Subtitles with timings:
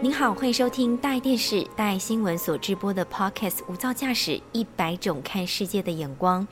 [0.00, 6.46] 您好，欢迎收听大爱电视、大爱新闻所直播的 Podcast《无噪驾驶一百种看世界的眼光》。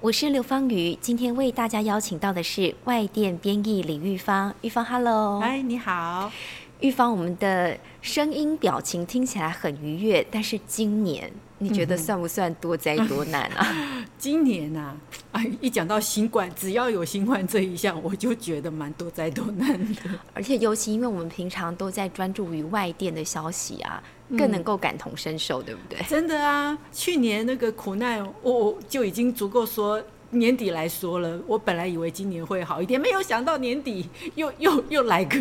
[0.00, 4.54] 我是刘芳瑜，今天为大家邀请到的是外电编译李玉芳。
[4.62, 6.32] 玉芳，Hello，嗨，你好。
[6.80, 14.04] 玉芳，我们的声音表情听起来很愉悦，但是今年你觉得算不算多灾多难啊？
[14.18, 14.94] 今年呐，
[15.32, 20.02] 哎， 一讲到新冠，只要有新冠这一项，我就觉得蛮多灾多难的。
[20.34, 24.02] 而且尤其因为我们平常都在专注于外电的消息啊，
[24.36, 25.98] 更能够感同身受，对不对？
[26.06, 30.02] 真的啊，去年那个苦难，我就已经足够说。
[30.30, 35.38] 年底来说了，我本来以为今年会好一点，没有想到年底又 又又来个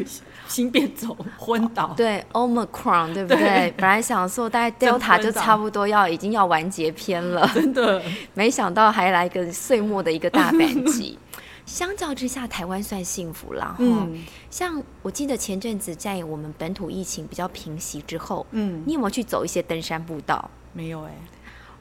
[0.48, 1.94] 新变种，昏倒。
[1.98, 3.74] 对，Omicron，对不对？
[3.78, 8.02] 本来想说大概 Delta 就差不多要已经要完结篇了， 真的，
[8.34, 11.18] 没想到还来个岁末的一个大反击。
[11.66, 13.76] 相较之下，台湾算幸福了。
[13.80, 20.48] 嗯，像我记得前阵子在我们本土疫情比较平息之后，嗯，你有没有去走一些登山步道？
[20.74, 21.12] 没有哎。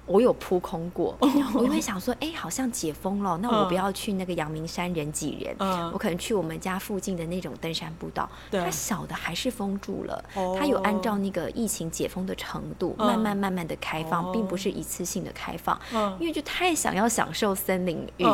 [0.07, 1.17] 我有扑空过，
[1.55, 5.57] 我因为想说，哎，好像解封了，那我不要去那个阳明山人挤人，
[5.93, 10.25] 我可能去我们家附近的那种登山步道，它小的还是封住了，
[10.59, 15.81] 它有按照那个疫情解封的程度，慢慢慢慢的开放，并不是一次性的开放，
[16.21, 18.27] 因为就太想要享受森林浴，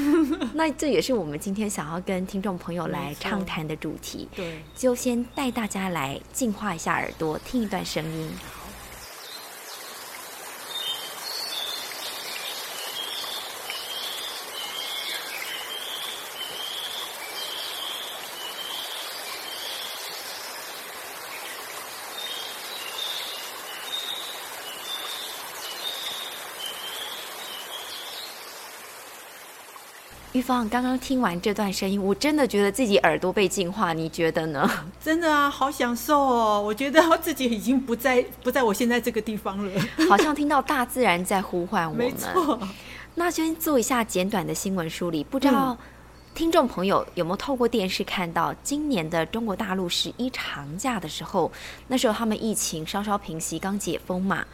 [0.52, 8.30] 那这也是我们今天想要跟听众朋友来畅谈的主题，对，就先带大家来净化一下耳朵，听一段声音。
[30.36, 34.70] 玉芳，刚刚听完这段声音，我真的觉得自己耳朵被净化，你觉得呢？
[35.02, 36.60] 真的啊，好享受哦！
[36.62, 39.72] 我觉得我自己已经不在不在我现在这个地方了，
[40.10, 42.04] 好像听到大自然在呼唤我们。
[42.04, 42.58] 没错。
[43.14, 45.74] 那先做一下简短的新闻梳理，不知道
[46.34, 51.50] 听众朋友有没有透过电视看到今年的中国大陆十一长假的时候，
[51.88, 54.44] 那时候他们疫情稍稍平息，刚解封嘛。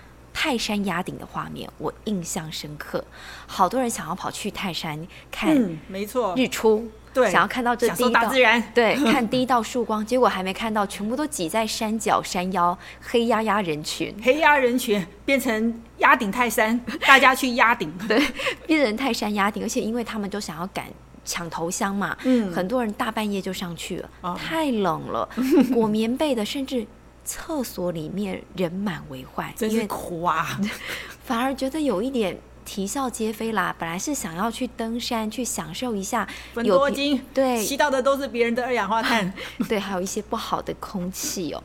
[0.43, 3.05] 泰山压顶的画面，我印象深刻。
[3.47, 4.99] 好多人想要跑去泰山
[5.31, 16.77] 看，没错，日出，对，想要看到这第一道自然， 对，看第一道曙光，结果还没看到，全部都挤在山脚山腰，黑压压人群，黑压人群变成压顶泰山，
[17.07, 18.21] 大家去压顶，对，
[18.67, 20.87] 变成泰山压顶，而且因为他们都想要赶
[21.25, 25.29] 抢头香嘛，嗯，很多人大半夜就上去了，太冷了，
[25.73, 26.85] 裹棉被的，甚至。
[27.25, 30.61] 厕所里面人满为患，真是苦啊！
[31.25, 33.75] 反而觉得有一点啼笑皆非啦。
[33.79, 39.33] 本来是想要去登山，去享受一下，有多金，对，吸到的都是别人的二氧化碳，
[39.69, 41.63] 对，还有一些不好的空气哦。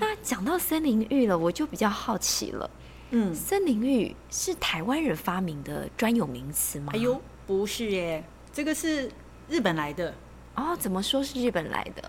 [0.00, 2.70] 那讲到森林浴了，我就比较好奇了。
[3.10, 6.92] 嗯，森林浴是台湾人发明的专有名词吗？
[6.94, 9.10] 哎呦，不是耶，这个是
[9.48, 10.14] 日本来的。
[10.54, 12.02] 哦，怎么说是日本来的？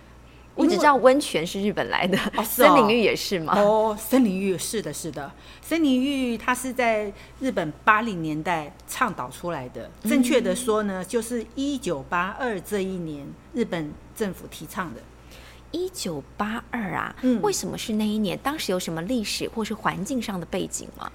[0.56, 3.60] 我只知道温泉是日本来的，森林浴也是吗？
[3.60, 5.32] 哦，森林浴是的，是的，
[5.62, 9.90] 森林浴它是在日本八零年代倡导出来的。
[10.04, 15.02] 正确的说呢，就是一九八二这一年日本政府提倡的。
[15.72, 18.38] 一九八二啊，嗯，为什么是那一年？
[18.44, 21.12] 当时有什么历史或是环境上的背景吗？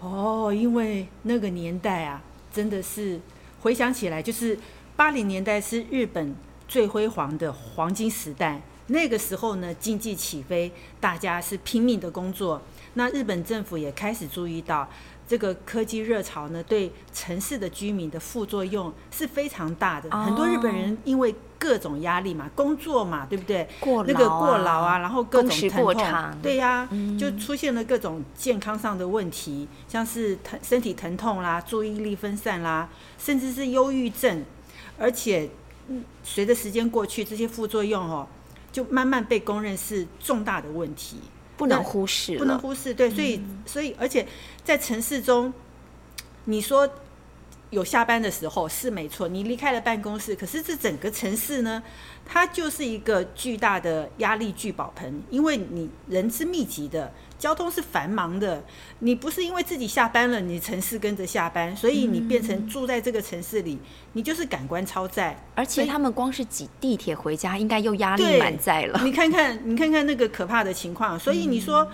[0.00, 2.22] 哦，因为那个年代啊，
[2.52, 3.20] 真的是
[3.60, 4.56] 回想起来，就是
[4.94, 6.36] 八零年代是日本。
[6.68, 10.70] 最辉煌的黄金时代，那个时候呢，经济起飞，
[11.00, 12.60] 大家是拼命的工作。
[12.94, 14.86] 那日本政府也开始注意到
[15.26, 20.10] 这个科技热潮呢，对城市的居民的副作用是非常大的。
[20.10, 23.66] 很多日本人因为各种压力嘛，工作嘛，对不对？
[24.06, 26.86] 那个过劳啊，然后各种疼痛，对呀，
[27.18, 32.88] 就出现了各种健康上的问题，像是疼身体疼痛啦，注意力分散啦，
[33.18, 34.44] 甚至是忧郁症，
[34.98, 35.48] 而且。
[36.22, 38.26] 随着时间过去，这些副作用哦，
[38.70, 41.16] 就慢慢被公认是重大的问题，
[41.56, 42.92] 不能忽视，不能忽视。
[42.92, 44.26] 对，所以，所以，而且
[44.62, 45.52] 在城市中，
[46.44, 46.88] 你说
[47.70, 51.82] 有下班的时候是没错，你离开了办公室，可是这整个城市呢，
[52.30, 57.10] 它就是一个巨大的压力聚宝盆，因为你人是密集的。
[57.38, 58.64] 交通是繁忙的，
[58.98, 63.78] 你不是因为自己下班了，你城市跟着下班，所以你变成住在这个城市里，
[64.14, 65.40] 你就是感官超载。
[65.54, 69.00] 而且他们光是挤地铁回家，应该又压力满载了。
[69.04, 71.88] 你看看，你看看那个可怕的情况，所以你说。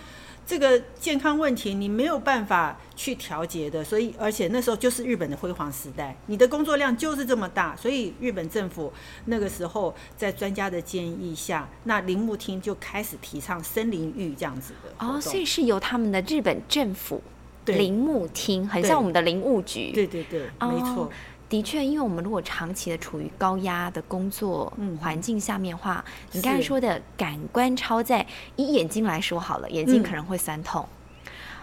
[0.47, 8.93] 这个健康问题你没有办法去调节的，所以而且那时候就是日本的辉煌时代，你的工作量就是这么大，所以日本政府
[9.25, 15.07] 那个时候在专家的建议下，那铃木厅就开始提倡森林浴这样子的。
[15.07, 17.23] 哦，所以是由他们的日本政府
[17.67, 19.93] 铃木厅，很像我们的林务局。
[19.93, 21.11] 对对对，没错。
[21.55, 30.85] 的确，因为我们如果长期的处于高压的工作环境下面话，你刚才说的感官超载，以眼睛来说好了，眼睛可能会酸痛，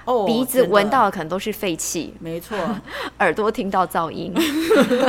[0.06, 2.58] 哦，鼻子闻到的可能都是废气，没错，
[3.20, 4.34] 耳朵听到噪音，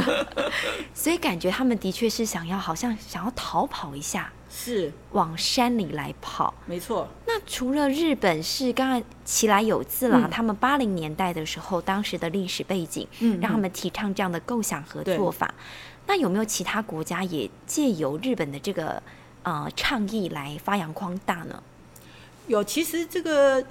[0.92, 4.32] 所以感觉他们的确是想要，好像想要逃跑一下。
[4.50, 4.92] 是。
[5.12, 7.08] 往山里来跑，没错。
[7.42, 15.52] 那除了日本是刚刚其来有字啦，他们八零年代的时候，当时的历史背景，嗯，让他们提倡这样的构想和做法。
[16.06, 19.02] 那有没有其他国家也借由日本的这个
[19.42, 21.62] 呃倡议来发扬光大呢？
[22.48, 23.64] 有，其实这个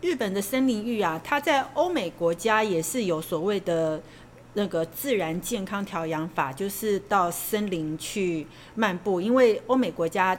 [0.00, 4.02] 日本的森林浴啊，它在欧美国家也是有所谓的。
[4.58, 10.34] 那个自然健康调养法就是到森林去漫步，因为欧美国家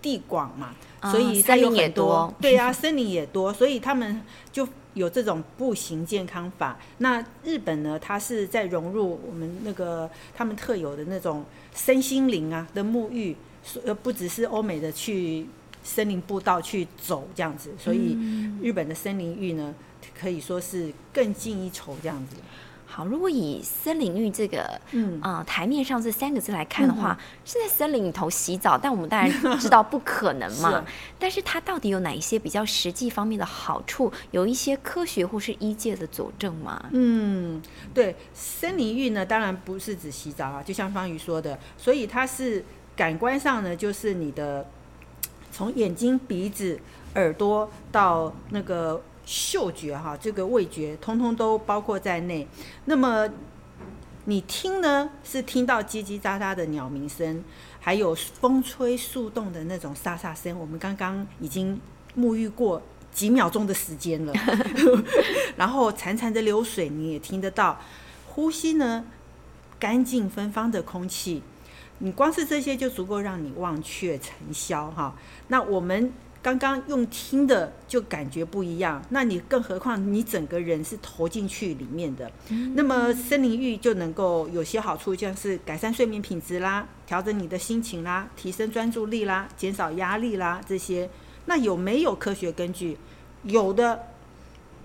[0.00, 0.74] 地广嘛，
[1.10, 2.32] 所以森林也多。
[2.40, 4.22] 对啊，森林也多，所以他们
[4.52, 6.78] 就有这种步行健康法。
[6.98, 13.36] 那日本呢，它是在融入我们那个他们特有的那种身心灵啊的沐浴，
[13.84, 15.46] 呃，不只是欧美的去
[15.82, 18.16] 森林步道去走这样子，所以
[18.62, 19.74] 日本的森林浴呢，
[20.18, 22.36] 可以说是更进一筹这样子。
[22.90, 30.82] 好，如果以森林浴这个，嗯啊，台面上这三个字来看的话，是在森林里头洗澡，但我们当然知道不可能嘛。
[31.18, 34.10] 但是它到底有哪一些比较实际方面的好处？
[34.30, 36.82] 有一些科学或是医界的佐证吗？
[36.92, 37.62] 嗯，
[37.92, 42.64] 对，森林浴呢，当然不是指洗澡啊，就像方瑜说的，所以它是
[42.96, 44.66] 感官上呢，就是你的
[45.52, 46.80] 从眼睛、鼻子、
[47.14, 49.00] 耳朵到那个。
[49.30, 52.48] 嗅觉哈，这个味觉通通都包括在内。
[52.86, 53.28] 那么
[54.24, 57.44] 你听呢，是听到叽叽喳喳的鸟鸣声，
[57.78, 60.58] 还有风吹树动的那种沙沙声。
[60.58, 61.78] 我们刚刚已经
[62.16, 62.80] 沐浴过
[63.12, 64.32] 几秒钟的时间了，
[65.56, 67.78] 然后潺潺的流水你也听得到。
[68.28, 69.04] 呼吸呢，
[69.78, 71.42] 干净芬芳的空气，
[71.98, 75.14] 你光是这些就足够让你忘却尘嚣哈。
[75.48, 76.10] 那我们。
[76.40, 82.30] 刚刚用听的就感觉不一样，那你更何况你整个人是投进去里面的。
[82.74, 91.10] 那么森林浴就能够有些好处，像是改善睡眠品质啦，调整你的心情啦，提升专注力啦，减少压力啦这些。
[91.46, 92.96] 那有没有科学根据？
[93.42, 94.06] 有的。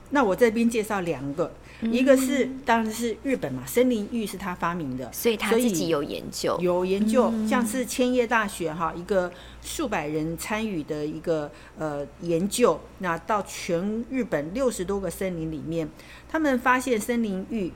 [0.09, 1.51] 那我这边介绍两个。
[1.91, 9.31] 一个是当然是日本嘛，森林浴是他发明的，所以他自己有研究，有研究，像是千叶大学哈一个
[9.61, 15.89] 数百人参与的一个呃研究，那到全日本六十多个森林里面，
[16.29, 17.71] 他们发现森林浴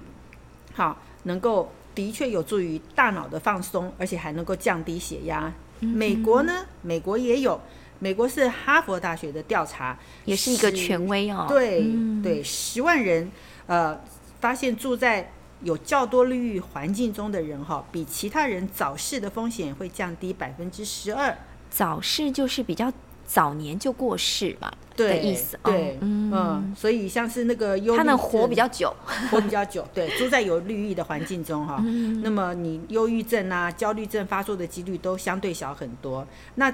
[0.74, 5.54] 好能够的确有助于大脑的放松，而且还能够降低血压。
[5.80, 7.60] 美国呢，美国也有，
[8.00, 11.84] 美国是哈佛大学的调查，也是一个权威哦，对
[12.24, 13.32] 对，十万人。
[13.68, 14.00] 呃，
[14.40, 15.32] 发现住在
[15.64, 21.38] 有较多绿域环境中的人哈，比其他人早逝的风险会降低百分之十二。
[21.70, 22.92] 早逝就是比较
[23.26, 25.60] 早年就过世嘛的意思。
[25.64, 28.96] 对，嗯，所以像是那个忧他们活比较久，
[29.30, 29.86] 活比较久。
[29.94, 31.84] 对，住在有绿意的环境中哈，
[32.24, 36.26] 那么你忧郁症啊、焦虑症发作的几率都相对小很多。
[36.56, 36.74] 那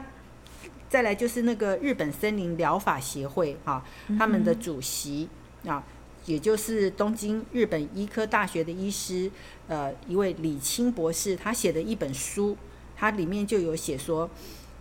[0.89, 3.83] 再来就是那个日本森林疗法协会哈，
[4.19, 5.27] 他们的主席
[5.65, 5.83] 啊。
[6.25, 9.29] 也就是东京日本医科大学的医师，
[9.67, 12.55] 呃，一位李清博士，他写的一本书，
[12.95, 14.29] 他里面就有写说，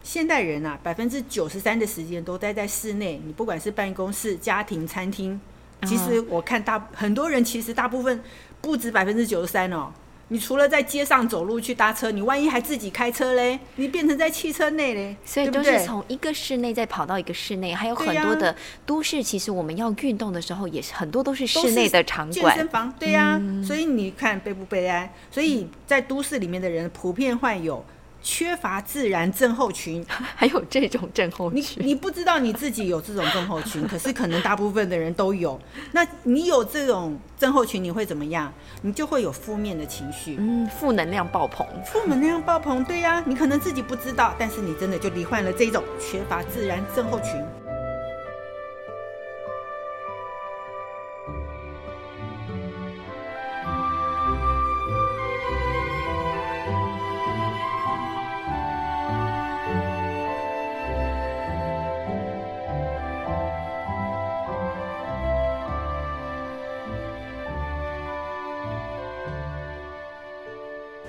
[0.02, 5.40] 现代人啊，百分之九十三的时间都待在室内，你不管是办公室、家庭、餐厅，
[5.84, 8.22] 其实我看大很多人其实大部分
[8.60, 9.92] 不止百分之九十三哦。
[10.32, 13.58] 你除了在街上走路去搭车，你万一还自己开车嘞？
[13.76, 15.14] 你变成在汽车内嘞？
[15.26, 19.22] 所以都是从一个室内再跑到一个室内，还有很多的都市。
[19.22, 22.90] 其实我们要运动的时候，也是很多都是室内的场馆、健身房。
[22.98, 25.12] 对呀，所以你看悲不悲哀？
[25.30, 27.84] 所以在都市里面的人普遍患有
[28.22, 35.60] 缺乏自然症候群， 还有这种症候群，你你不知道你自己有这种症候群， 可是可能大部分的人都有。
[35.92, 38.52] 那你有这种症候群，你会怎么样？
[38.82, 47.40] 你就会有负面的情绪，嗯，负能量爆棚，负能量爆棚，对呀，你可能自己不知道，但是你真的就罹患了这种缺乏自然症候群。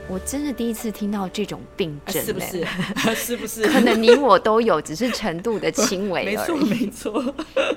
[0.10, 2.66] 我真的第一次听到这种病症， 是不是？
[3.16, 3.64] 是不是？
[3.68, 7.36] 可能你我都有，只是程度的轻微没错，没错。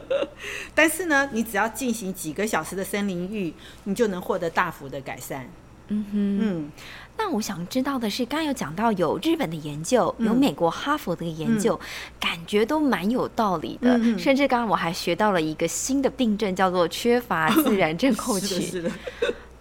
[0.74, 3.54] 但是呢，你只要进行几个小时的森林浴，
[3.84, 5.48] 你就能获得大幅的改善。
[5.88, 6.70] 嗯哼，嗯。
[7.18, 11.78] 那我想知道的是，刚刚有讲到有日本的研究，有美国哈佛的研究，
[12.20, 13.98] 感觉都蛮有道理的。
[14.18, 18.60] 甚至刚刚我还学到了一个新的病症，叫做缺乏自然症 候群。
[18.60, 18.90] 是的。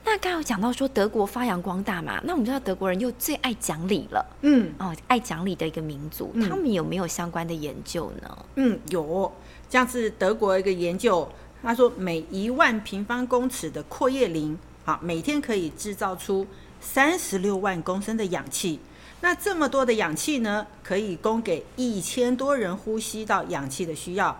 [0.07, 2.21] 那刚刚有讲到说德国发扬光大嘛？
[2.23, 8.45] 那我们知道德国人又最爱讲理了，嗯，哦，爱讲理的一个民族，他们有没有相关的研究呢？
[8.55, 9.33] 嗯，有，
[9.67, 11.27] 像是德国一个研究，
[11.63, 16.45] 他说每一万平方公尺的阔叶林，好，每天可以制造出
[16.79, 18.79] 三十六万公升的氧气。
[19.21, 24.39] 那这么多的氧气呢，可以供给一千多人呼吸到氧气的需要。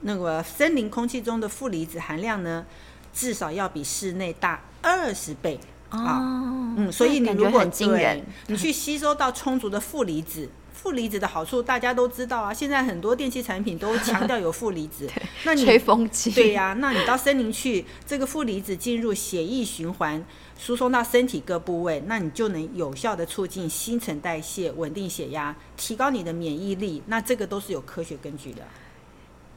[0.00, 2.66] 那个森林空气中的负离子含量呢，
[3.12, 4.60] 至少要比室内大。
[4.84, 6.20] 二十倍啊，
[6.76, 12.52] 嗯，所以你如果对，你去吸收到充足的负离子，负离子的好处大家都知道啊。
[12.52, 15.08] 现在很多电器产品都强调有负离子，
[15.44, 20.22] 那你吹风机对呀，那你到森林去，这个负离子进入血液循环，
[20.58, 27.02] 输送到身体各部位，那你就能有效的促进新陈代谢，稳定血压，提高你的免疫力。
[27.06, 28.62] 那这个都是有科学根据的。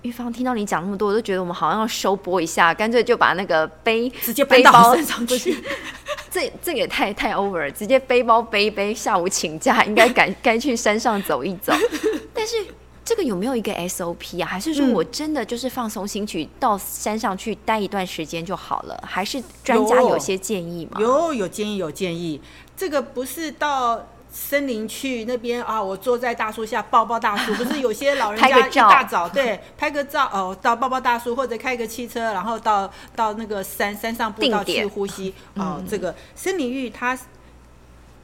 [0.04, 5.58] 玉芳听到你讲那么多，我都觉得我们好像要收播一下，干脆就把那个背直接背包上去。
[6.30, 11.74] 这这也太太 over 了，直接背包背一背，下午请假，应该该 该去山上走一走。
[12.34, 12.56] 但是
[13.04, 14.46] 这个有没有一个 SOP 啊？
[14.46, 19.04] 还是说我真的就是放松心去到山上去待一段时间就好了？
[19.06, 21.02] 还是专家有些建议吗？
[21.02, 22.40] 有有建议有建议，
[22.76, 24.08] 这个不是到。
[24.40, 35.84] 森林去那边啊，我坐在大树下抱抱大树， 不是有些老人家一大早对拍个照哦，到抱抱大树或者开个汽车，然后到到那个山山上步道去呼吸哦。
[35.90, 37.18] 这个森林浴它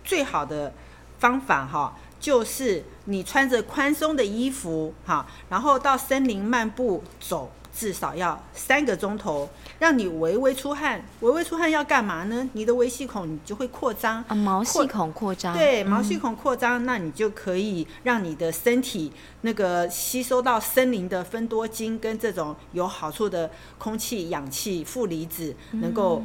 [0.06, 0.72] 最好的
[1.20, 7.52] 方法哈，就是你穿着宽松的衣服哈，然后到森林漫步走。
[7.76, 9.50] 至少要三个钟头，
[9.80, 11.04] 让你微微出汗。
[11.22, 12.48] 微微出汗要干嘛呢？
[12.54, 15.58] 你的微细孔你就会扩张啊，毛细孔扩张。
[15.58, 19.12] 对，毛细孔扩张，那你就可以让你的身体
[19.42, 26.22] 那个吸收到森林的分多精跟这种有好处的空气、氧气、负离子能够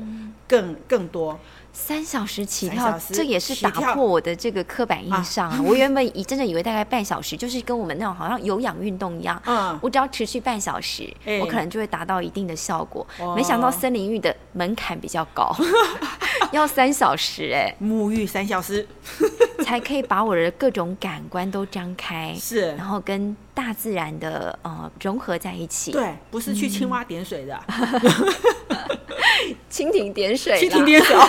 [0.47, 1.39] 更更多。
[1.81, 5.59] 三小时起跳，这也是打破我的这个刻板印象啊！
[5.65, 11.09] 我原本以真的以为大概半小时，就是跟我们那种好像有氧运动一样，嗯，我只要持续半小时，
[11.41, 13.07] 我可能就会达到一定的效果。
[13.35, 15.55] 没想到森林浴的门槛比较高，
[16.53, 18.87] 要三小时哎， 沐浴三小时
[19.65, 25.93] 才可以把我的各种感官都张开，是，然后跟大自然的呃融合在一起。
[25.93, 27.59] 对，不是去青蛙点水的。
[29.71, 31.17] 蜻蜓点水，蜻蜓点水。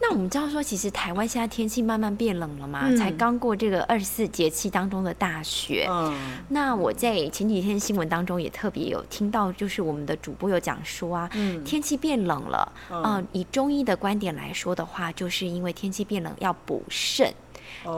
[0.00, 5.86] 那我们知道说，其实台湾现在天气慢慢变冷了嘛，才刚过这个二十四节气当中的大雪。
[5.90, 6.14] 嗯，
[6.48, 11.28] 那我在前几天新闻当中也特别有听到，就是我们的主播有讲说啊，
[11.64, 17.30] 天气变冷了，嗯，以中医的观点来说的话，就是因为天气变冷要补肾，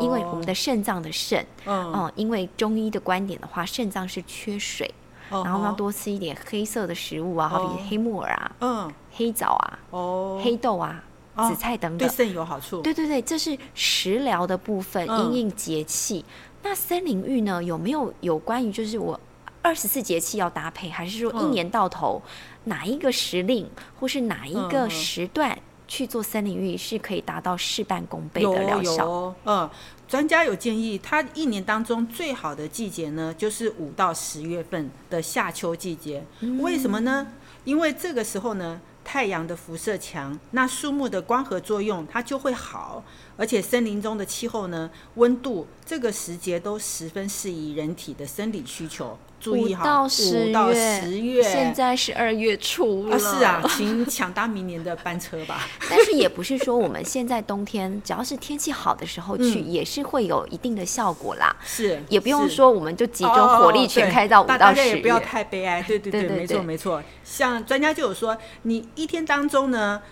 [0.01, 4.93] 因为我们的肾脏的肾，嗯，因为中医的观点的话，肾脏是缺水。
[5.31, 11.03] 然后要多吃一点黑色的食物啊，好比黑木耳啊，嗯，黑枣啊，哦，黑豆啊，
[11.49, 12.83] 紫菜等等，对肾有好处。
[12.83, 16.25] 对对对，这是食疗的部分，因应节气。
[16.63, 17.63] 那森林浴呢？
[17.63, 19.19] 有没有有关于就是我
[19.63, 22.21] 二十四节气要搭配，还是说一年到头
[22.65, 23.67] 哪一个时令
[23.99, 25.59] 或是哪一个时段
[25.91, 29.35] 去做森林浴是可以达到事半功倍的疗效？
[29.45, 29.69] 嗯。
[30.07, 36.25] 专家有建议，它一年当中最好的季节呢，就是五到十月份的夏秋季节。
[36.59, 37.29] 为什么呢？
[37.63, 43.05] 因为这个时候呢，太阳的辐射强，那树木的光合作用它就会好，
[43.37, 49.17] 而且森林中的气候呢，温度这个时节都十分适宜人体的生理需求。
[49.41, 53.19] 注意哈，到十月，十月，现在是二月初了。
[53.19, 55.67] 是啊， 请抢搭明年的班车吧。
[55.89, 61.57] 但是也不是说我们现在冬天只要是天气好的时候去，也是会有一定的效果啦。
[61.65, 64.97] 是，也不用说我们就集中火力全开到五到十月。
[64.97, 65.83] 不要太悲哀。
[65.83, 67.03] 对对对，没错没错。
[67.25, 70.03] 像专家就有说，你一天当中呢，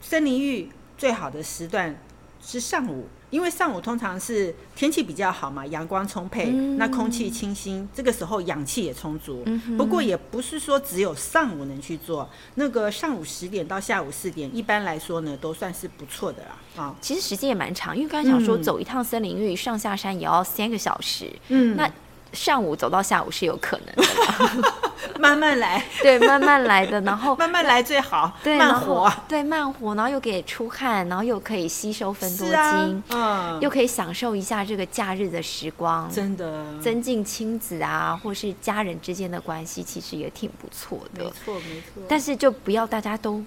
[0.00, 1.96] 森林浴最好的时段
[2.42, 3.08] 是上午。
[3.34, 9.44] 因为上午通常是天气比较好嘛，阳光充沛，那空气清新，这个时候氧气也充足。
[9.76, 16.56] 不过也不是说只有上午能去做，那个上午十点到下午四点，一般来说呢都算是不错的啦。
[16.76, 21.28] 啊，其实时间也蛮长，因为刚才想说走一趟森林浴上下山也要三个小时。
[21.48, 21.90] 嗯，那。
[22.32, 24.02] 上午走到下午是有可能的，
[25.20, 42.02] 慢慢来， 对，慢慢来的，然后 慢慢来最好，对，慢活，对，慢活，然后又可以出汗，然后又可以吸收分多精，嗯，又可以享受一下这个假日的时光，真的，增进亲子啊，或是家人之间的关系，其实也挺不错的，没错没错。
[42.08, 43.42] 但是就不要大家都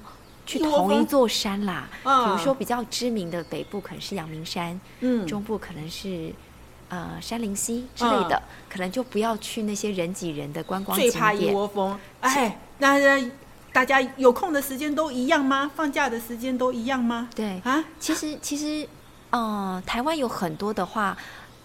[0.46, 6.34] 去同一座山啦，比如说比较知名的北部可能是阳明山，嗯，中部可能是。
[6.90, 11.12] 呃，山林溪之类的，可能就不要去那些人挤人的观光景点。
[11.12, 12.00] 最怕一窝蜂。
[12.22, 12.98] 哎，那
[13.74, 15.70] 大家有空的时间都一样吗？
[15.76, 17.30] 放假的时间都一样吗？
[17.36, 18.88] 对啊，其实其实，
[19.32, 21.18] 嗯，台湾有很多的话。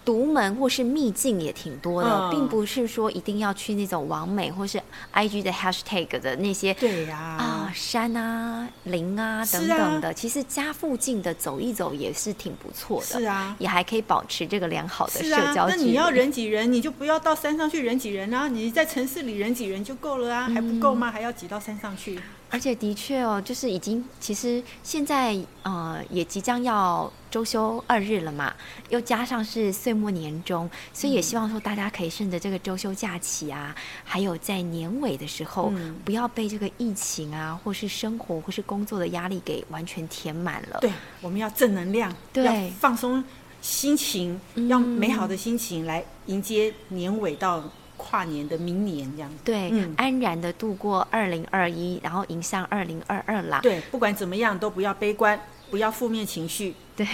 [0.05, 4.81] 独门或是秘境也挺多的，并不是说一定要去那种完美或是
[5.11, 15.67] I G 的 Hashtag 的那些对呀啊山啊林啊等等的，其实家附近的走一走也是挺不错的，是啊，也还可以保持这个良好的社交。
[15.67, 18.47] 那你要人挤人，你就不要到山上去人挤人啊！
[18.47, 21.09] 你在城市里人挤人就够了啊，还不够吗？
[21.09, 22.19] 还要挤到山上去？
[22.53, 28.53] 而且的确哦，就是已经其实现在呃也即将要周休二日了嘛，
[28.89, 35.73] 又加上是岁末年终，所以也希望说大家可以趁着这个周休假期啊，还有在年尾的时候，
[36.05, 40.77] 不要被这个疫情啊，或是生活或是工作的压力给完全填满了。
[40.79, 40.91] 对，
[41.21, 43.23] 我们要正能量，要放松
[43.63, 47.63] 心情，要美好的心情来迎接年尾到。
[48.03, 53.59] 跨年的明年这样，对，安然的度过二零二一，然后迎向二零二二啦。
[53.61, 55.39] 对，不管怎么样都不要悲观，
[55.71, 56.75] 不要负面情绪。
[56.95, 57.07] 对，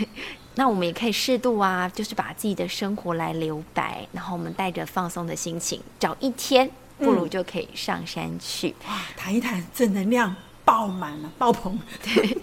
[0.56, 10.36] 那我们也可以适度啊，就是把自己的生活来留白，然后我们带着放松的心情，找一天，不如就可以上山去，哇，谈一谈正能量。
[10.66, 12.38] 爆满了，爆棚， 对，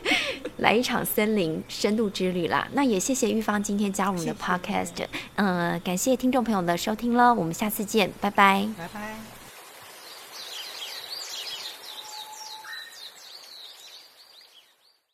[0.59, 2.67] 来一场森林深度之旅啦。
[2.73, 9.16] 那也谢谢玉芳今天加入我们的 podcast，嗯，感谢听众朋友的收听了，我们下次见，拜拜，拜拜。